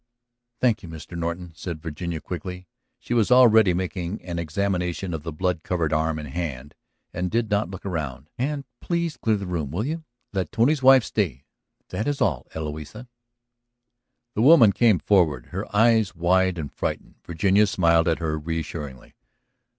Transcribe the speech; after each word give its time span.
"Thank 0.59 0.81
you, 0.81 0.89
Mr. 0.89 1.15
Norton," 1.15 1.53
said 1.55 1.79
Virginia 1.83 2.19
quickly. 2.19 2.67
She 2.97 3.13
was 3.13 3.29
already 3.29 3.71
making 3.75 4.19
an 4.23 4.39
examination 4.39 5.13
of 5.13 5.21
the 5.21 5.31
blood 5.31 5.61
covered 5.61 5.93
arm 5.93 6.17
and 6.17 6.27
hand, 6.29 6.73
and 7.13 7.29
did 7.29 7.51
not 7.51 7.69
look 7.69 7.85
around. 7.85 8.27
"And 8.35 8.65
please 8.79 9.15
clear 9.15 9.37
the 9.37 9.45
room, 9.45 9.69
will 9.69 9.85
you? 9.85 10.03
Let 10.33 10.51
Tony's 10.51 10.81
wife 10.81 11.03
stay, 11.03 11.43
that 11.89 12.07
is 12.07 12.19
all. 12.19 12.47
Eloisa." 12.55 13.09
The 14.33 14.41
woman 14.41 14.71
came 14.71 14.97
forward, 14.97 15.49
her 15.51 15.67
eyes 15.71 16.15
wide 16.15 16.57
and 16.57 16.73
frightened. 16.73 17.17
Virginia 17.23 17.67
smiled 17.67 18.07
at 18.07 18.17
her 18.17 18.39
reassuringly. 18.39 19.13